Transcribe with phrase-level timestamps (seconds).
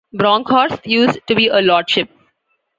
[0.15, 2.09] Bronkhorst used to be a lordship.